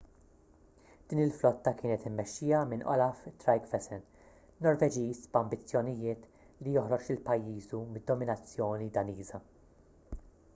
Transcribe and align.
din 1.09 1.19
il-flotta 1.25 1.73
kienet 1.81 2.05
immexxija 2.09 2.61
minn 2.69 2.85
olaf 2.93 3.19
trygvasson 3.43 4.01
norveġiż 4.69 5.21
b'ambizzjonijiet 5.35 6.27
li 6.67 6.75
joħroġ 6.79 7.07
lil 7.13 7.23
pajjiżu 7.29 7.85
mid-dominazzjoni 7.93 8.89
daniża 8.99 9.43